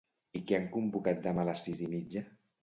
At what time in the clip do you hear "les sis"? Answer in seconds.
1.51-1.85